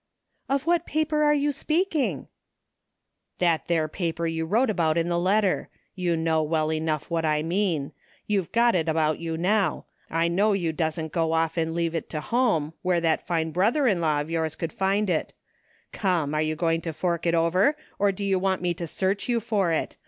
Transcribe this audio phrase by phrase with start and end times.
[0.55, 2.27] "Of what paper are you speaking?
[3.37, 5.69] ""That there paper you wrote about in the letter.
[5.93, 7.91] You know well enough what I mean.
[8.27, 9.85] YouVe got it about you now.
[10.09, 13.85] I know you dassent go off and leave it to home, where that fine brother
[13.87, 15.33] in law of yours could find it
[15.91, 19.39] Come, are you going to fork over, or do you want me to search you
[19.39, 19.97] for it